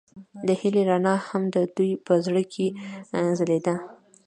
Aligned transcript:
د 0.47 0.49
هیلې 0.61 0.83
رڼا 0.89 1.15
هم 1.27 1.43
د 1.55 1.57
دوی 1.75 1.91
په 2.05 2.13
زړونو 2.25 2.43
کې 2.53 2.67
ځلېده. 3.37 3.75